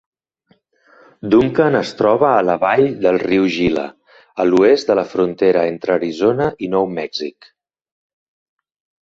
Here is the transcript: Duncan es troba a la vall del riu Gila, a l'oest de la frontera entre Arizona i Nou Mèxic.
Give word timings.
Duncan 1.33 1.75
es 1.79 1.91
troba 1.99 2.31
a 2.37 2.39
la 2.47 2.55
vall 2.63 2.85
del 3.03 3.19
riu 3.25 3.45
Gila, 3.57 3.83
a 4.45 4.47
l'oest 4.49 4.91
de 4.93 4.97
la 5.01 5.05
frontera 5.13 5.67
entre 5.75 5.95
Arizona 5.99 6.49
i 6.69 6.73
Nou 6.79 6.91
Mèxic. 6.97 7.53